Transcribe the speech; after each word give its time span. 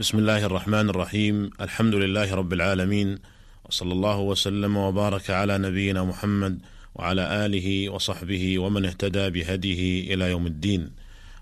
بسم 0.00 0.18
الله 0.18 0.46
الرحمن 0.46 0.90
الرحيم 0.90 1.50
الحمد 1.60 1.94
لله 1.94 2.34
رب 2.34 2.52
العالمين 2.52 3.18
وصلى 3.64 3.92
الله 3.92 4.18
وسلم 4.18 4.76
وبارك 4.76 5.30
على 5.30 5.58
نبينا 5.58 6.04
محمد 6.04 6.58
وعلى 6.94 7.46
اله 7.46 7.88
وصحبه 7.88 8.58
ومن 8.58 8.84
اهتدى 8.84 9.30
بهديه 9.30 10.14
إلى 10.14 10.30
يوم 10.30 10.46
الدين 10.46 10.90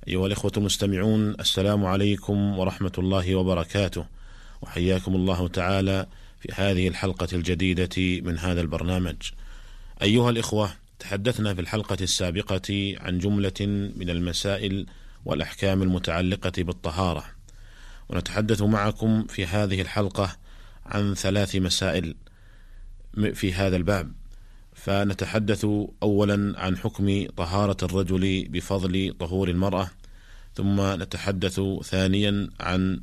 ايها 0.08 0.26
الاخوه 0.26 0.52
المستمعون 0.56 1.30
السلام 1.40 1.84
عليكم 1.84 2.58
ورحمه 2.58 2.92
الله 2.98 3.34
وبركاته 3.34 4.06
وحياكم 4.62 5.14
الله 5.14 5.48
تعالى 5.48 6.06
في 6.40 6.48
هذه 6.54 6.88
الحلقة 6.88 7.28
الجديده 7.32 8.20
من 8.30 8.38
هذا 8.38 8.60
البرنامج 8.60 9.16
ايها 10.02 10.30
الاخوه 10.30 10.70
تحدثنا 10.98 11.54
في 11.54 11.60
الحلقة 11.60 11.96
السابقه 12.00 12.94
عن 13.00 13.18
جمله 13.18 13.60
من 13.96 14.10
المسائل 14.10 14.86
والاحكام 15.24 15.82
المتعلقه 15.82 16.52
بالطهاره 16.58 17.24
ونتحدث 18.12 18.62
معكم 18.62 19.24
في 19.24 19.46
هذه 19.46 19.80
الحلقة 19.80 20.36
عن 20.86 21.14
ثلاث 21.14 21.56
مسائل 21.56 22.14
في 23.34 23.54
هذا 23.54 23.76
الباب. 23.76 24.12
فنتحدث 24.74 25.66
اولا 26.02 26.60
عن 26.60 26.76
حكم 26.76 27.26
طهارة 27.36 27.76
الرجل 27.82 28.48
بفضل 28.48 29.14
طهور 29.20 29.48
المرأة 29.48 29.90
ثم 30.54 30.80
نتحدث 31.02 31.60
ثانيا 31.82 32.48
عن 32.60 33.00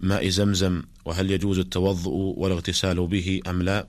ماء 0.00 0.28
زمزم 0.28 0.82
وهل 1.04 1.30
يجوز 1.30 1.58
التوضؤ 1.58 2.10
والاغتسال 2.10 3.06
به 3.06 3.40
أم 3.46 3.62
لا 3.62 3.86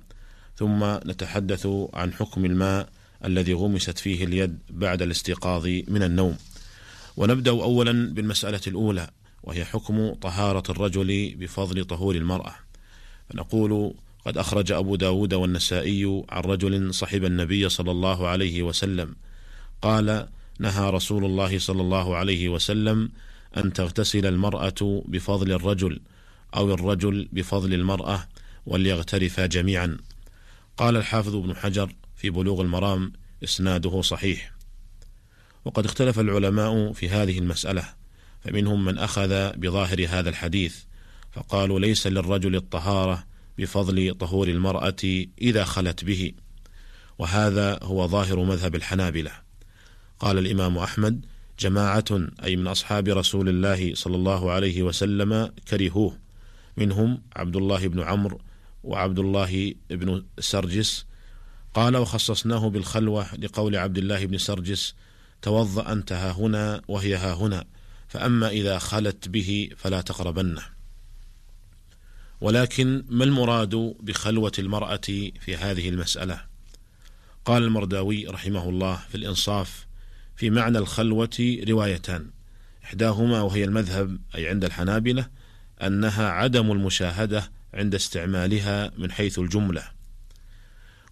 ثم 0.56 0.84
نتحدث 0.84 1.68
عن 1.94 2.14
حكم 2.14 2.46
الماء 2.46 2.90
الذي 3.26 3.54
غمست 3.54 3.98
فيه 3.98 4.24
اليد 4.26 4.60
بعد 4.70 5.02
الاستيقاظ 5.02 5.68
من 5.68 6.04
النوم. 6.04 6.38
ونبدأ 7.18 7.52
اولا 7.52 8.14
بالمسألة 8.14 8.62
الأولى. 8.68 9.10
وهي 9.44 9.66
حكم 9.66 10.14
طهارة 10.14 10.72
الرجل 10.72 11.36
بفضل 11.36 11.86
طهور 11.86 12.16
المرأة. 12.16 12.56
فنقول 13.30 13.94
قد 14.26 14.38
أخرج 14.38 14.72
أبو 14.72 14.96
داود 14.96 15.34
والنسائي 15.34 16.24
عن 16.30 16.42
رجل 16.42 16.94
صحب 16.94 17.26
النبي 17.26 17.70
صلى 17.70 17.92
الله 17.92 18.28
عليه 18.28 18.64
وسلم. 18.64 19.16
قال 19.82 20.28
نهى 20.60 20.90
رسول 20.90 21.26
الله 21.26 21.60
صلى 21.60 21.82
الله 21.82 22.16
عليه 22.16 22.50
وسلم 22.50 23.12
أن 23.58 23.74
تغتسل 23.74 24.26
المرأة 24.26 25.04
بفضل 25.06 25.52
الرجل 25.52 26.00
أو 26.56 26.74
الرجل 26.74 27.30
بفضل 27.32 27.74
المرأة 27.74 28.28
وليغترفا 28.66 29.46
جميعا. 29.46 29.98
قال 30.78 30.98
الحافظ 30.98 31.36
ابن 31.36 31.56
حجر 31.56 31.96
في 32.16 32.30
بلوغ 32.30 32.62
المرام 32.62 33.14
إسناده 33.44 34.02
صحيح. 34.02 34.52
وقد 35.66 35.86
اختلف 35.86 36.20
العلماء 36.20 36.94
في 36.94 37.10
هذه 37.10 37.40
المسألة. 37.40 38.01
فمنهم 38.44 38.86
من 38.86 38.98
أخذ 38.98 39.58
بظاهر 39.58 40.08
هذا 40.10 40.30
الحديث 40.30 40.76
فقالوا 41.32 41.80
ليس 41.80 42.08
للرجل 42.08 42.56
الطهارة 42.56 43.24
بفضل 43.58 44.16
طهور 44.20 44.48
المرأة 44.48 45.26
إذا 45.42 45.64
خلت 45.64 46.04
به 46.04 46.32
وهذا 47.20 47.80
هو 47.84 48.08
ظاهر 48.08 48.44
مذهب 48.44 48.76
الحنابلة. 48.76 49.32
قال 50.20 50.38
الإمام 50.38 50.78
أحمد 50.78 51.26
جماعة 51.60 52.06
أي 52.44 52.56
من 52.56 52.68
أصحاب 52.68 53.08
رسول 53.08 53.50
الله 53.50 53.96
صلى 53.96 54.16
الله 54.16 54.52
عليه 54.52 54.84
وسلم 54.84 55.52
كرهوه 55.68 56.18
منهم 56.78 57.22
عبد 57.36 57.56
الله 57.56 57.88
بن 57.88 58.00
عمرو 58.00 58.42
وعبد 58.84 59.20
الله 59.20 59.74
بن 59.90 60.24
سرجس. 60.40 61.06
قال 61.74 61.98
وخصصناه 61.98 62.70
بالخلوة 62.70 63.36
لقول 63.36 63.76
عبد 63.76 63.98
الله 63.98 64.26
بن 64.26 64.38
سرجس 64.38 64.96
توضأ 65.42 65.92
أنت 65.92 66.12
ها 66.12 66.32
هنا 66.32 66.82
وهي 66.88 67.16
ها 67.16 67.34
هنا. 67.34 67.66
فأما 68.12 68.50
إذا 68.50 68.80
خلت 68.80 69.30
به 69.30 69.70
فلا 69.78 70.02
تقربنه. 70.02 70.64
ولكن 72.42 73.04
ما 73.10 73.24
المراد 73.24 73.76
بخلوة 74.00 74.52
المرأة 74.60 75.02
في 75.40 75.58
هذه 75.60 75.90
المسألة؟ 75.90 76.42
قال 77.46 77.64
المرداوي 77.64 78.28
رحمه 78.28 78.70
الله 78.70 78.96
في 79.10 79.16
الإنصاف 79.16 79.88
في 80.36 80.50
معنى 80.50 80.78
الخلوة 80.78 81.60
روايتان. 81.68 82.30
إحداهما 82.84 83.42
وهي 83.42 83.64
المذهب 83.64 84.20
أي 84.36 84.50
عند 84.50 84.66
الحنابلة 84.66 85.30
أنها 85.82 86.30
عدم 86.30 86.72
المشاهدة 86.72 87.52
عند 87.74 87.96
استعمالها 87.96 88.92
من 88.98 89.12
حيث 89.12 89.40
الجملة. 89.40 89.84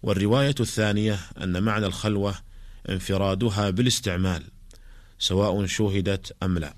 والرواية 0.02 0.54
الثانية 0.60 1.18
أن 1.42 1.62
معنى 1.62 1.86
الخلوة 1.86 2.34
انفرادها 2.88 3.70
بالاستعمال 3.70 4.42
سواء 5.18 5.66
شوهدت 5.66 6.36
أم 6.42 6.58
لا. 6.58 6.74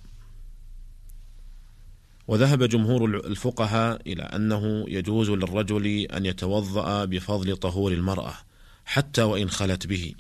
وذهب 2.32 2.62
جمهور 2.62 3.04
الفقهاء 3.04 4.00
إلى 4.06 4.22
أنه 4.22 4.84
يجوز 4.88 5.30
للرجل 5.30 5.86
أن 5.86 6.26
يتوضأ 6.26 7.04
بفضل 7.04 7.56
طهور 7.56 7.92
المرأة 7.92 8.34
حتى 8.84 9.22
وإن 9.22 9.50
خلت 9.50 9.86
به. 9.86 10.14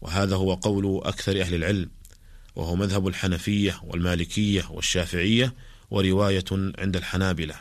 وهذا 0.00 0.36
هو 0.36 0.54
قول 0.54 1.00
أكثر 1.04 1.40
أهل 1.40 1.54
العلم 1.54 1.90
وهو 2.56 2.76
مذهب 2.76 3.08
الحنفية 3.08 3.80
والمالكية 3.84 4.64
والشافعية 4.70 5.54
ورواية 5.90 6.44
عند 6.78 6.96
الحنابلة. 6.96 7.54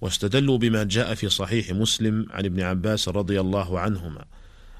واستدلوا 0.00 0.58
بما 0.58 0.84
جاء 0.84 1.14
في 1.14 1.28
صحيح 1.28 1.70
مسلم 1.70 2.26
عن 2.30 2.44
ابن 2.44 2.60
عباس 2.60 3.08
رضي 3.08 3.40
الله 3.40 3.80
عنهما 3.80 4.24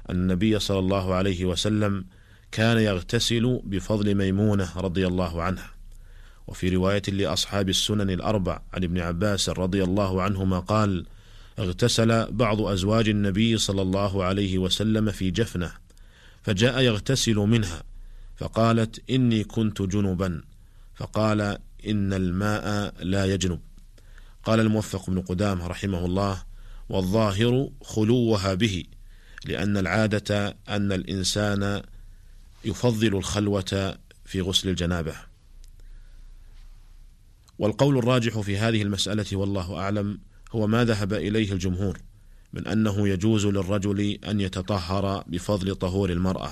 أن 0.09 0.15
النبي 0.15 0.59
صلى 0.59 0.79
الله 0.79 1.13
عليه 1.13 1.45
وسلم 1.45 2.05
كان 2.51 2.77
يغتسل 2.77 3.61
بفضل 3.63 4.15
ميمونة 4.15 4.71
رضي 4.77 5.07
الله 5.07 5.43
عنها. 5.43 5.74
وفي 6.47 6.69
رواية 6.69 7.01
لأصحاب 7.07 7.69
السنن 7.69 8.09
الأربع 8.09 8.61
عن 8.73 8.83
ابن 8.83 8.99
عباس 8.99 9.49
رضي 9.49 9.83
الله 9.83 10.21
عنهما 10.21 10.59
قال: 10.59 11.05
اغتسل 11.59 12.31
بعض 12.31 12.61
أزواج 12.61 13.09
النبي 13.09 13.57
صلى 13.57 13.81
الله 13.81 14.23
عليه 14.23 14.57
وسلم 14.57 15.11
في 15.11 15.31
جفنة، 15.31 15.71
فجاء 16.43 16.81
يغتسل 16.81 17.35
منها، 17.35 17.83
فقالت: 18.37 19.09
إني 19.09 19.43
كنت 19.43 19.81
جنبا، 19.81 20.43
فقال: 20.95 21.41
إن 21.87 22.13
الماء 22.13 22.93
لا 23.03 23.25
يجنب. 23.25 23.59
قال 24.43 24.59
الموفق 24.59 25.09
بن 25.09 25.21
قدامة 25.21 25.67
رحمه 25.67 26.05
الله: 26.05 26.43
والظاهر 26.89 27.69
خلوها 27.81 28.53
به، 28.53 28.83
لأن 29.45 29.77
العادة 29.77 30.57
أن 30.69 30.91
الإنسان 30.91 31.81
يفضل 32.65 33.15
الخلوة 33.15 33.97
في 34.25 34.41
غسل 34.41 34.69
الجنابة 34.69 35.34
والقول 37.59 37.97
الراجح 37.97 38.39
في 38.39 38.57
هذه 38.57 38.81
المسألة 38.81 39.25
والله 39.33 39.77
أعلم 39.77 40.19
هو 40.51 40.67
ما 40.67 40.85
ذهب 40.85 41.13
إليه 41.13 41.51
الجمهور 41.51 41.99
من 42.53 42.67
أنه 42.67 43.07
يجوز 43.07 43.45
للرجل 43.45 44.19
أن 44.27 44.41
يتطهر 44.41 45.23
بفضل 45.27 45.75
طهور 45.75 46.09
المرأة 46.09 46.51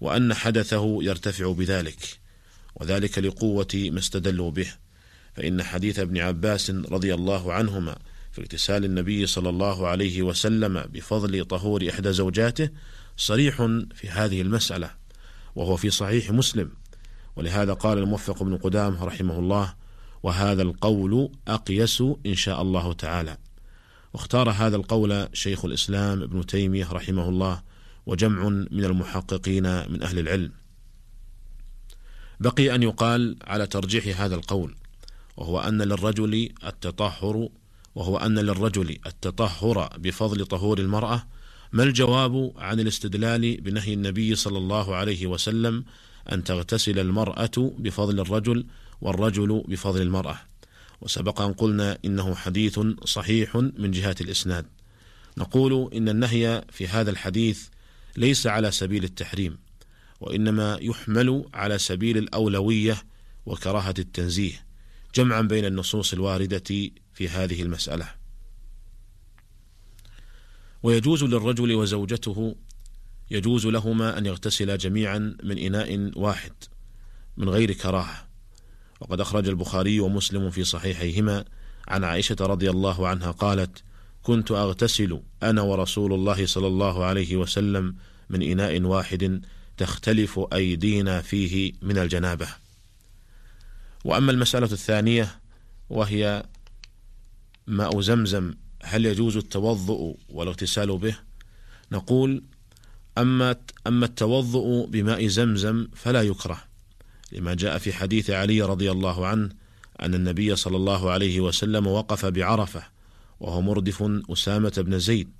وأن 0.00 0.34
حدثه 0.34 0.98
يرتفع 1.02 1.52
بذلك 1.52 2.18
وذلك 2.74 3.18
لقوة 3.18 3.68
ما 3.74 3.98
استدلوا 3.98 4.50
به 4.50 4.72
فإن 5.34 5.62
حديث 5.62 5.98
ابن 5.98 6.18
عباس 6.18 6.70
رضي 6.70 7.14
الله 7.14 7.52
عنهما 7.52 7.98
في 8.32 8.40
اغتسال 8.40 8.84
النبي 8.84 9.26
صلى 9.26 9.48
الله 9.48 9.86
عليه 9.88 10.22
وسلم 10.22 10.84
بفضل 10.92 11.44
طهور 11.44 11.88
إحدى 11.90 12.12
زوجاته 12.12 12.68
صريح 13.16 13.56
في 13.94 14.08
هذه 14.08 14.42
المسألة 14.42 14.90
وهو 15.54 15.76
في 15.76 15.90
صحيح 15.90 16.30
مسلم 16.30 16.70
ولهذا 17.36 17.72
قال 17.72 17.98
الموفق 17.98 18.42
بن 18.42 18.56
قدام 18.56 18.96
رحمه 19.02 19.38
الله 19.38 19.74
وهذا 20.26 20.62
القول 20.62 21.30
أقيس 21.48 22.02
إن 22.26 22.34
شاء 22.34 22.62
الله 22.62 22.92
تعالى. 22.92 23.36
واختار 24.14 24.50
هذا 24.50 24.76
القول 24.76 25.28
شيخ 25.32 25.64
الإسلام 25.64 26.22
ابن 26.22 26.46
تيمية 26.46 26.92
رحمه 26.92 27.28
الله 27.28 27.62
وجمع 28.06 28.48
من 28.48 28.84
المحققين 28.84 29.62
من 29.92 30.02
أهل 30.02 30.18
العلم. 30.18 30.52
بقي 32.40 32.74
أن 32.74 32.82
يقال 32.82 33.36
على 33.44 33.66
ترجيح 33.66 34.20
هذا 34.20 34.34
القول 34.34 34.74
وهو 35.36 35.60
أن 35.60 35.82
للرجل 35.82 36.50
التطهر 36.66 37.48
وهو 37.94 38.18
أن 38.18 38.38
للرجل 38.38 38.98
التطهر 39.06 39.88
بفضل 39.98 40.46
طهور 40.46 40.78
المرأة 40.78 41.26
ما 41.72 41.82
الجواب 41.82 42.52
عن 42.56 42.80
الاستدلال 42.80 43.60
بنهي 43.60 43.94
النبي 43.94 44.34
صلى 44.34 44.58
الله 44.58 44.94
عليه 44.94 45.26
وسلم 45.26 45.84
أن 46.32 46.44
تغتسل 46.44 46.98
المرأة 46.98 47.72
بفضل 47.78 48.20
الرجل 48.20 48.66
والرجل 49.00 49.64
بفضل 49.68 50.02
المرأة. 50.02 50.38
وسبق 51.00 51.40
أن 51.40 51.52
قلنا 51.52 51.98
إنه 52.04 52.34
حديث 52.34 52.80
صحيح 53.04 53.56
من 53.56 53.90
جهة 53.90 54.16
الإسناد. 54.20 54.66
نقول 55.38 55.94
إن 55.94 56.08
النهي 56.08 56.64
في 56.70 56.88
هذا 56.88 57.10
الحديث 57.10 57.68
ليس 58.16 58.46
على 58.46 58.70
سبيل 58.70 59.04
التحريم 59.04 59.58
وإنما 60.20 60.78
يحمل 60.80 61.44
على 61.54 61.78
سبيل 61.78 62.18
الأولوية 62.18 63.02
وكراهة 63.46 63.94
التنزيه 63.98 64.66
جمعا 65.14 65.40
بين 65.40 65.64
النصوص 65.64 66.12
الواردة 66.12 66.90
في 67.14 67.28
هذه 67.28 67.62
المسألة. 67.62 68.08
ويجوز 70.82 71.24
للرجل 71.24 71.74
وزوجته 71.74 72.56
يجوز 73.30 73.66
لهما 73.66 74.18
أن 74.18 74.26
يغتسلا 74.26 74.76
جميعا 74.76 75.36
من 75.42 75.58
إناء 75.58 76.18
واحد 76.18 76.52
من 77.36 77.48
غير 77.48 77.72
كراهة. 77.72 78.25
وقد 79.00 79.20
أخرج 79.20 79.48
البخاري 79.48 80.00
ومسلم 80.00 80.50
في 80.50 80.64
صحيحيهما 80.64 81.44
عن 81.88 82.04
عائشة 82.04 82.36
رضي 82.40 82.70
الله 82.70 83.08
عنها 83.08 83.30
قالت: 83.30 83.82
كنت 84.22 84.50
أغتسل 84.50 85.22
أنا 85.42 85.62
ورسول 85.62 86.12
الله 86.12 86.46
صلى 86.46 86.66
الله 86.66 87.04
عليه 87.04 87.36
وسلم 87.36 87.96
من 88.30 88.42
إناء 88.42 88.82
واحد 88.82 89.42
تختلف 89.76 90.40
أيدينا 90.52 91.20
فيه 91.20 91.72
من 91.82 91.98
الجنابة. 91.98 92.48
وأما 94.04 94.32
المسألة 94.32 94.72
الثانية 94.72 95.40
وهي 95.90 96.42
ماء 97.66 98.00
زمزم 98.00 98.54
هل 98.82 99.06
يجوز 99.06 99.36
التوضؤ 99.36 100.16
والاغتسال 100.28 100.98
به؟ 100.98 101.16
نقول 101.92 102.42
أما 103.18 103.56
أما 103.86 104.06
التوضؤ 104.06 104.86
بماء 104.86 105.26
زمزم 105.26 105.88
فلا 105.94 106.22
يكره 106.22 106.62
لما 107.32 107.54
جاء 107.54 107.78
في 107.78 107.92
حديث 107.92 108.30
علي 108.30 108.62
رضي 108.62 108.90
الله 108.90 109.26
عنه 109.26 109.48
أن 110.02 110.14
النبي 110.14 110.56
صلى 110.56 110.76
الله 110.76 111.10
عليه 111.10 111.40
وسلم 111.40 111.86
وقف 111.86 112.26
بعرفة 112.26 112.82
وهو 113.40 113.62
مردف 113.62 114.02
أسامة 114.30 114.72
بن 114.76 114.98
زيد. 114.98 115.30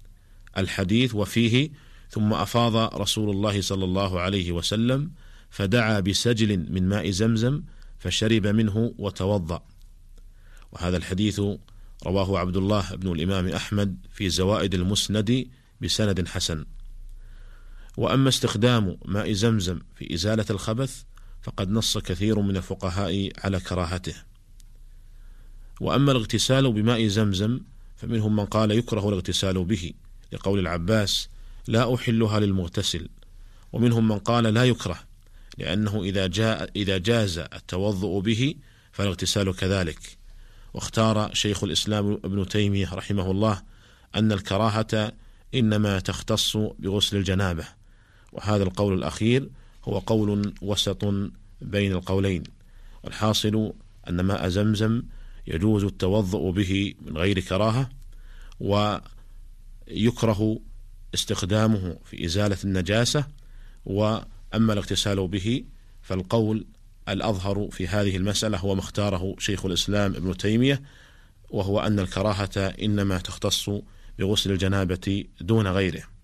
الحديث 0.58 1.14
وفيه 1.14 1.70
ثم 2.10 2.32
أفاض 2.32 2.94
رسول 3.00 3.30
الله 3.30 3.60
صلى 3.60 3.84
الله 3.84 4.20
عليه 4.20 4.52
وسلم 4.52 5.10
فدعا 5.50 6.00
بسجل 6.00 6.72
من 6.72 6.88
ماء 6.88 7.10
زمزم 7.10 7.62
فشرب 7.98 8.46
منه 8.46 8.94
وتوضأ. 8.98 9.62
وهذا 10.72 10.96
الحديث 10.96 11.40
رواه 12.06 12.38
عبد 12.38 12.56
الله 12.56 12.94
بن 12.94 13.12
الإمام 13.12 13.48
أحمد 13.48 14.06
في 14.12 14.28
زوائد 14.28 14.74
المسند 14.74 15.46
بسند 15.82 16.28
حسن. 16.28 16.64
وأما 17.96 18.28
استخدام 18.28 18.96
ماء 19.04 19.32
زمزم 19.32 19.80
في 19.94 20.14
إزالة 20.14 20.44
الخبث 20.50 21.02
فقد 21.46 21.70
نص 21.70 21.98
كثير 21.98 22.40
من 22.40 22.56
الفقهاء 22.56 23.30
على 23.44 23.60
كراهته. 23.60 24.14
وأما 25.80 26.12
الاغتسال 26.12 26.72
بماء 26.72 27.06
زمزم 27.06 27.60
فمنهم 27.96 28.36
من 28.36 28.44
قال 28.44 28.70
يكره 28.70 29.08
الاغتسال 29.08 29.64
به 29.64 29.92
لقول 30.32 30.58
العباس 30.58 31.28
لا 31.68 31.94
أحلها 31.94 32.40
للمغتسل 32.40 33.08
ومنهم 33.72 34.08
من 34.08 34.18
قال 34.18 34.44
لا 34.44 34.64
يكره 34.64 34.98
لأنه 35.58 36.02
إذا 36.02 36.26
جاء 36.26 36.70
إذا 36.76 36.98
جاز 36.98 37.38
التوضؤ 37.38 38.20
به 38.20 38.54
فالاغتسال 38.92 39.56
كذلك. 39.56 40.18
واختار 40.74 41.34
شيخ 41.34 41.64
الإسلام 41.64 42.12
ابن 42.12 42.48
تيمية 42.48 42.94
رحمه 42.94 43.30
الله 43.30 43.62
أن 44.14 44.32
الكراهة 44.32 45.12
إنما 45.54 45.98
تختص 46.00 46.56
بغسل 46.56 47.16
الجنابة 47.16 47.64
وهذا 48.32 48.62
القول 48.62 48.94
الأخير 48.94 49.50
هو 49.88 49.98
قول 49.98 50.54
وسط 50.62 51.04
بين 51.60 51.92
القولين 51.92 52.42
والحاصل 53.02 53.72
أن 54.08 54.20
ماء 54.20 54.48
زمزم 54.48 55.02
يجوز 55.46 55.84
التوضؤ 55.84 56.50
به 56.50 56.94
من 57.06 57.16
غير 57.16 57.40
كراهة 57.40 57.90
ويكره 58.60 60.60
استخدامه 61.14 61.98
في 62.04 62.24
إزالة 62.24 62.56
النجاسة 62.64 63.26
وأما 63.84 64.72
الاغتسال 64.72 65.28
به 65.28 65.64
فالقول 66.02 66.66
الأظهر 67.08 67.68
في 67.70 67.88
هذه 67.88 68.16
المسألة 68.16 68.58
هو 68.58 68.74
ما 68.74 68.80
اختاره 68.80 69.34
شيخ 69.38 69.66
الإسلام 69.66 70.14
ابن 70.14 70.36
تيمية 70.36 70.82
وهو 71.50 71.80
أن 71.80 71.98
الكراهة 71.98 72.56
إنما 72.56 73.18
تختص 73.18 73.70
بغسل 74.18 74.52
الجنابة 74.52 75.24
دون 75.40 75.66
غيره. 75.66 76.15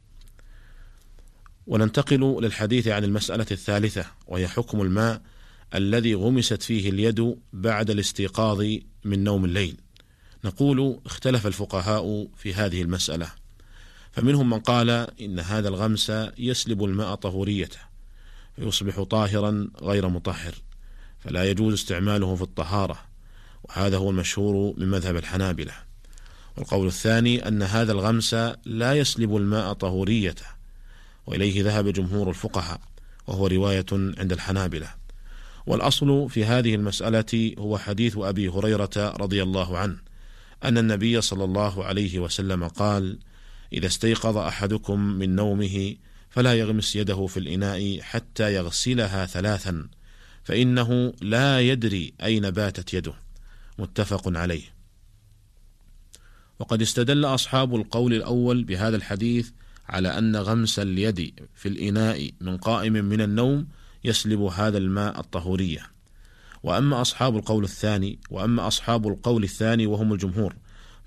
وننتقل 1.67 2.38
للحديث 2.43 2.88
عن 2.88 3.05
المسألة 3.05 3.47
الثالثة 3.50 4.05
وهي 4.26 4.49
حكم 4.49 4.82
الماء 4.82 5.23
الذي 5.75 6.14
غمست 6.14 6.62
فيه 6.62 6.91
اليد 6.91 7.37
بعد 7.53 7.91
الاستيقاظ 7.91 8.64
من 9.05 9.25
نوم 9.25 9.44
الليل. 9.44 9.76
نقول 10.44 11.00
اختلف 11.06 11.47
الفقهاء 11.47 12.29
في 12.37 12.55
هذه 12.55 12.82
المسألة، 12.82 13.29
فمنهم 14.12 14.50
من 14.50 14.59
قال 14.59 14.91
إن 15.20 15.41
هذا 15.41 15.69
الغمس 15.69 16.12
يسلب 16.38 16.85
الماء 16.85 17.14
طهوريته، 17.14 17.79
فيصبح 18.56 19.03
طاهرا 19.03 19.69
غير 19.82 20.09
مطهر، 20.09 20.55
فلا 21.20 21.50
يجوز 21.50 21.73
استعماله 21.73 22.37
في 22.37 22.43
الطهارة، 22.43 22.99
وهذا 23.64 23.97
هو 23.97 24.11
المشهور 24.11 24.75
من 24.76 24.88
مذهب 24.88 25.17
الحنابلة. 25.17 25.73
والقول 26.56 26.87
الثاني 26.87 27.49
أن 27.49 27.62
هذا 27.62 27.93
الغمس 27.93 28.35
لا 28.64 28.94
يسلب 28.94 29.37
الماء 29.37 29.73
طهوريته، 29.73 30.62
وإليه 31.26 31.62
ذهب 31.62 31.88
جمهور 31.88 32.28
الفقهاء، 32.28 32.80
وهو 33.26 33.46
رواية 33.46 33.86
عند 33.92 34.32
الحنابلة. 34.32 35.02
والأصل 35.66 36.30
في 36.30 36.44
هذه 36.44 36.74
المسألة 36.74 37.54
هو 37.58 37.78
حديث 37.78 38.19
أبي 38.19 38.48
هريرة 38.48 38.90
رضي 38.96 39.42
الله 39.42 39.78
عنه 39.78 39.98
أن 40.64 40.78
النبي 40.78 41.20
صلى 41.20 41.44
الله 41.44 41.84
عليه 41.84 42.19
وسلم 42.19 42.69
قال 42.69 43.19
إذا 43.72 43.86
استيقظ 43.86 44.36
أحدكم 44.36 45.00
من 45.00 45.36
نومه 45.36 45.96
فلا 46.30 46.54
يغمس 46.54 46.96
يده 46.96 47.26
في 47.26 47.36
الإناء 47.36 48.00
حتى 48.00 48.54
يغسلها 48.54 49.26
ثلاثا 49.26 49.88
فإنه 50.44 51.12
لا 51.20 51.60
يدري 51.60 52.12
أين 52.22 52.50
باتت 52.50 52.94
يده 52.94 53.14
متفق 53.78 54.38
عليه 54.38 54.62
وقد 56.58 56.82
استدل 56.82 57.25
أصحاب 57.25 57.75
القول 57.75 58.14
الأول 58.14 58.64
بهذا 58.64 58.96
الحديث 58.96 59.50
على 59.92 60.18
أن 60.18 60.36
غمس 60.36 60.78
اليد 60.78 61.34
في 61.54 61.68
الإناء 61.68 62.30
من 62.40 62.56
قائم 62.56 62.92
من 62.92 63.20
النوم 63.20 63.66
يسلب 64.04 64.40
هذا 64.40 64.78
الماء 64.78 65.20
الطهورية. 65.20 65.86
وأما 66.62 67.00
أصحاب 67.00 67.36
القول 67.36 67.64
الثاني 67.64 68.18
وأما 68.30 68.66
أصحاب 68.66 69.08
القول 69.08 69.44
الثاني 69.44 69.86
وهم 69.86 70.12
الجمهور 70.12 70.54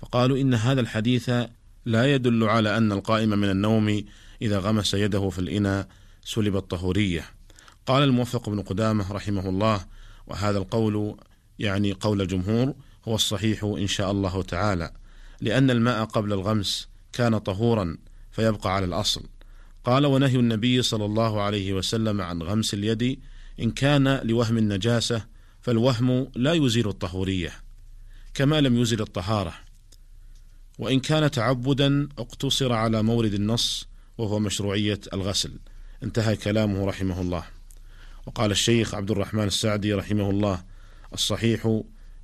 فقالوا 0.00 0.38
إن 0.38 0.54
هذا 0.54 0.80
الحديث 0.80 1.30
لا 1.84 2.14
يدل 2.14 2.44
على 2.44 2.76
أن 2.76 2.92
القائم 2.92 3.28
من 3.28 3.50
النوم 3.50 4.04
إذا 4.42 4.58
غمس 4.58 4.94
يده 4.94 5.28
في 5.30 5.38
الإناء 5.38 5.88
سلب 6.24 6.56
الطهورية. 6.56 7.24
قال 7.86 8.02
الموفق 8.02 8.48
بن 8.48 8.62
قدامة 8.62 9.12
رحمه 9.12 9.48
الله 9.48 9.86
وهذا 10.26 10.58
القول 10.58 11.16
يعني 11.58 11.92
قول 11.92 12.20
الجمهور 12.20 12.74
هو 13.08 13.14
الصحيح 13.14 13.64
إن 13.64 13.86
شاء 13.86 14.10
الله 14.10 14.42
تعالى 14.42 14.90
لأن 15.40 15.70
الماء 15.70 16.04
قبل 16.04 16.32
الغمس 16.32 16.88
كان 17.12 17.38
طهورا 17.38 17.96
فيبقى 18.36 18.74
على 18.74 18.84
الأصل. 18.84 19.22
قال 19.84 20.06
ونهي 20.06 20.36
النبي 20.36 20.82
صلى 20.82 21.04
الله 21.04 21.42
عليه 21.42 21.72
وسلم 21.72 22.20
عن 22.20 22.42
غمس 22.42 22.74
اليد. 22.74 23.20
إن 23.60 23.70
كان 23.70 24.20
لوهم 24.22 24.58
النجاسة 24.58 25.24
فالوهم 25.60 26.30
لا 26.34 26.52
يزيل 26.52 26.88
الطهورية 26.88 27.52
كما 28.34 28.60
لم 28.60 28.78
يزل 28.78 29.00
الطهارة. 29.00 29.54
وإن 30.78 31.00
كان 31.00 31.30
تعبدا 31.30 32.08
اقتصر 32.18 32.72
على 32.72 33.02
مورد 33.02 33.34
النص 33.34 33.88
وهو 34.18 34.38
مشروعية 34.38 35.00
الغسل. 35.12 35.58
انتهى 36.02 36.36
كلامه 36.36 36.86
رحمه 36.86 37.20
الله. 37.20 37.44
وقال 38.26 38.50
الشيخ 38.50 38.94
عبد 38.94 39.10
الرحمن 39.10 39.44
السعدي 39.44 39.92
رحمه 39.92 40.30
الله 40.30 40.64
الصحيح 41.12 41.80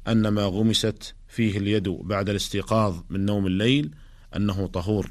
أن 0.09 0.29
ما 0.29 0.45
غمست 0.45 1.15
فيه 1.29 1.59
اليد 1.59 1.89
بعد 1.89 2.29
الاستيقاظ 2.29 3.01
من 3.11 3.27
نوم 3.27 3.47
الليل 3.47 3.95
أنه 4.37 4.67
طهور. 4.67 5.11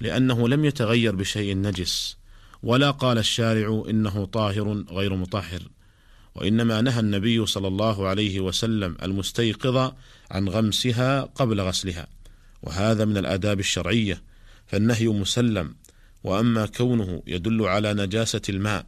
لأنه 0.00 0.48
لم 0.48 0.64
يتغير 0.64 1.16
بشيء 1.16 1.56
نجس. 1.56 2.16
ولا 2.62 2.90
قال 2.90 3.18
الشارع 3.18 3.84
إنه 3.90 4.24
طاهر 4.24 4.84
غير 4.90 5.16
مطهر. 5.16 5.62
وإنما 6.34 6.80
نهى 6.80 7.00
النبي 7.00 7.46
صلى 7.46 7.68
الله 7.68 8.08
عليه 8.08 8.40
وسلم 8.40 8.96
المستيقظ 9.02 9.92
عن 10.30 10.48
غمسها 10.48 11.20
قبل 11.20 11.60
غسلها. 11.60 12.06
وهذا 12.62 13.04
من 13.04 13.16
الآداب 13.16 13.60
الشرعية. 13.60 14.22
فالنهي 14.66 15.08
مسلم. 15.08 15.74
وأما 16.24 16.66
كونه 16.66 17.22
يدل 17.26 17.62
على 17.62 17.94
نجاسة 17.94 18.42
الماء 18.48 18.86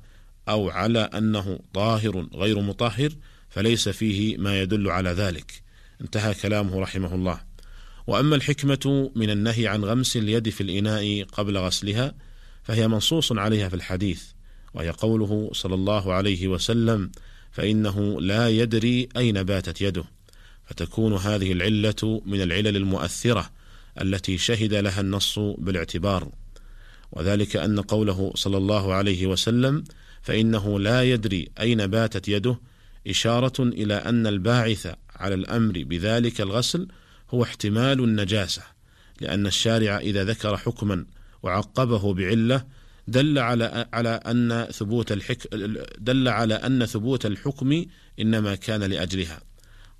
أو 0.49 0.71
على 0.71 0.99
أنه 0.99 1.61
طاهر 1.75 2.27
غير 2.35 2.61
مطهر 2.61 3.11
فليس 3.49 3.89
فيه 3.89 4.37
ما 4.37 4.61
يدل 4.61 4.91
على 4.91 5.11
ذلك. 5.11 5.63
انتهى 6.01 6.35
كلامه 6.35 6.81
رحمه 6.81 7.15
الله. 7.15 7.41
وأما 8.07 8.37
الحكمة 8.37 9.11
من 9.15 9.31
النهي 9.31 9.67
عن 9.67 9.85
غمس 9.85 10.17
اليد 10.17 10.49
في 10.49 10.61
الإناء 10.61 11.23
قبل 11.23 11.59
غسلها 11.59 12.15
فهي 12.63 12.89
منصوص 12.89 13.33
عليها 13.33 13.69
في 13.69 13.77
الحديث 13.77 14.23
وهي 14.75 14.91
قوله 14.91 15.51
صلى 15.53 15.75
الله 15.75 16.13
عليه 16.13 16.49
وسلم 16.49 17.11
فإنه 17.51 18.21
لا 18.21 18.49
يدري 18.49 19.09
أين 19.17 19.43
باتت 19.43 19.81
يده. 19.81 20.05
فتكون 20.67 21.15
هذه 21.15 21.53
العلة 21.53 22.23
من 22.27 22.43
العلل 22.43 22.77
المؤثرة 22.77 23.51
التي 24.01 24.39
شهد 24.39 24.75
لها 24.75 25.01
النص 25.01 25.39
بالاعتبار. 25.39 26.29
وذلك 27.13 27.57
أن 27.57 27.81
قوله 27.81 28.33
صلى 28.35 28.57
الله 28.57 28.95
عليه 28.95 29.27
وسلم 29.27 29.85
فإنه 30.23 30.81
لا 30.81 31.03
يدري 31.03 31.49
أين 31.61 31.87
باتت 31.87 32.29
يده 32.29 32.59
إشارة 33.07 33.63
إلى 33.63 33.95
أن 33.95 34.27
الباعث 34.27 34.95
على 35.17 35.35
الأمر 35.35 35.85
بذلك 35.85 36.41
الغسل 36.41 36.89
هو 37.31 37.43
احتمال 37.43 38.05
النجاسة 38.05 38.63
لأن 39.21 39.47
الشارع 39.47 39.99
إذا 39.99 40.25
ذكر 40.25 40.57
حكما 40.57 41.07
وعقبه 41.43 42.15
بعلة 42.15 42.65
دل 43.09 43.39
على 43.39 43.87
على 43.93 44.09
أن 44.09 44.69
ثبوت 44.73 45.13
الحك 45.13 45.55
دل 45.99 46.29
على 46.29 46.55
أن 46.55 46.87
ثبوت 46.87 47.27
الحكم 47.27 47.85
إنما 48.21 48.55
كان 48.55 48.83
لأجلها. 48.83 49.41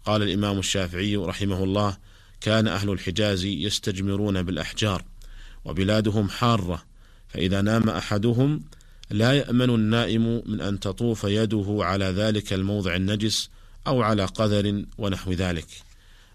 قال 0.05 0.23
الإمام 0.23 0.59
الشافعي 0.59 1.17
رحمه 1.17 1.65
الله 1.65 1.97
كان 2.41 2.69
أهل 2.69 2.91
الحجاز 2.91 3.45
يستجمرون 3.45 4.43
بالأحجار 4.43 5.05
وبلادهم 5.65 6.29
حارة 6.29 6.83
فإذا 7.29 7.61
نام 7.61 7.89
أحدهم 7.89 8.65
لا 9.11 9.33
يأمن 9.33 9.71
النائم 9.71 10.43
من 10.47 10.61
أن 10.61 10.81
تطوف 10.81 11.25
يده 11.25 11.79
على 11.81 12.05
ذلك 12.05 12.53
الموضع 12.53 12.97
النجس 12.97 13.51
أو 13.87 14.03
على 14.03 14.25
قذر 14.25 14.85
ونحو 14.99 15.33
ذلك. 15.33 15.67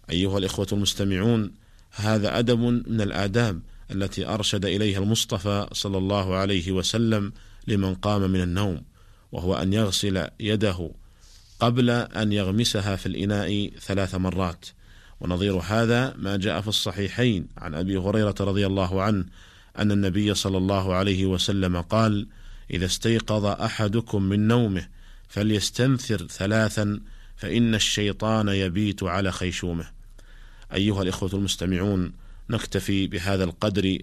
أيها 0.10 0.38
الإخوة 0.38 0.68
المستمعون 0.72 1.52
هذا 1.92 2.40
أدب 2.40 2.60
من 2.60 3.02
الآداب 3.02 3.62
التي 3.92 4.28
أرشد 4.28 4.66
إليها 4.66 5.00
المصطفى 5.00 5.68
صلى 5.74 5.98
الله 5.98 6.36
عليه 6.36 6.72
وسلم 6.72 7.34
لمن 7.68 7.96
قام 7.96 8.32
من 8.32 8.42
النوم 8.42 8.82
وهو 9.32 9.56
أن 9.56 9.74
يغسل 9.74 10.28
يده 10.40 10.92
قبل 11.60 11.90
أن 11.90 12.34
يغمسها 12.34 12.96
في 12.96 13.06
الإناء 13.06 13.72
ثلاث 13.80 14.16
مرات. 14.16 14.66
ونظير 15.22 15.58
هذا 15.58 16.14
ما 16.18 16.38
جاء 16.38 16.62
في 16.62 16.68
الصحيحين 16.68 17.48
عن 17.58 17.76
أبي 17.76 17.98
هريرة 17.98 18.36
رضي 18.40 18.66
الله 18.66 19.02
عنه 19.02 19.26
أن 19.80 19.92
النبي 19.92 20.34
صلى 20.34 20.58
الله 20.58 20.94
عليه 20.94 21.26
وسلم 21.26 21.82
قال 21.82 22.28
إذا 22.72 22.86
استيقظ 22.86 23.46
أحدكم 23.46 24.24
من 24.24 24.48
نومه 24.48 24.88
فليستنثر 25.28 26.28
ثلاثا 26.28 27.00
فإن 27.42 27.76
الشيطان 27.76 28.48
يبيت 28.48 29.04
على 29.04 29.32
خيشومه. 29.32 29.86
أيها 30.74 31.02
الإخوة 31.02 31.30
المستمعون 31.34 32.14
نكتفي 32.50 33.08
بهذا 33.08 33.44
القدر 33.44 33.98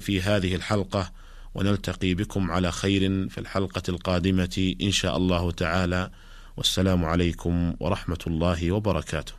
في 0.00 0.20
هذه 0.20 0.54
الحلقة 0.54 1.12
ونلتقي 1.54 2.14
بكم 2.14 2.50
على 2.50 2.72
خير 2.72 3.28
في 3.28 3.38
الحلقة 3.38 3.82
القادمة 3.88 4.74
إن 4.82 4.90
شاء 4.90 5.16
الله 5.16 5.50
تعالى. 5.50 6.10
والسلام 6.56 7.04
عليكم 7.04 7.74
ورحمة 7.80 8.18
الله 8.26 8.72
وبركاته. 8.72 9.32